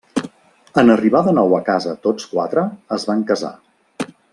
[0.83, 2.67] En arribar de nou a casa tots quatre,
[2.99, 3.55] es van casar.